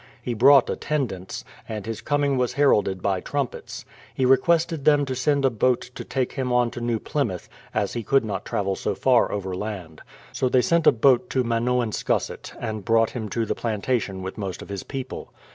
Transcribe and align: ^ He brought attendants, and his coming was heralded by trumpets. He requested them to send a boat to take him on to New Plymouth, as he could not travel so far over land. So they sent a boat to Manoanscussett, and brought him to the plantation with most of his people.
^ 0.01 0.03
He 0.19 0.33
brought 0.33 0.67
attendants, 0.67 1.45
and 1.69 1.85
his 1.85 2.01
coming 2.01 2.35
was 2.35 2.53
heralded 2.53 3.03
by 3.03 3.19
trumpets. 3.19 3.85
He 4.15 4.25
requested 4.25 4.83
them 4.83 5.05
to 5.05 5.13
send 5.13 5.45
a 5.45 5.51
boat 5.51 5.91
to 5.93 6.03
take 6.03 6.31
him 6.31 6.51
on 6.51 6.71
to 6.71 6.81
New 6.81 6.97
Plymouth, 6.99 7.47
as 7.71 7.93
he 7.93 8.01
could 8.01 8.25
not 8.25 8.43
travel 8.43 8.75
so 8.75 8.95
far 8.95 9.31
over 9.31 9.55
land. 9.55 10.01
So 10.33 10.49
they 10.49 10.63
sent 10.63 10.87
a 10.87 10.91
boat 10.91 11.29
to 11.29 11.43
Manoanscussett, 11.43 12.53
and 12.59 12.83
brought 12.83 13.11
him 13.11 13.29
to 13.29 13.45
the 13.45 13.53
plantation 13.53 14.23
with 14.23 14.39
most 14.39 14.63
of 14.63 14.69
his 14.69 14.81
people. 14.81 15.31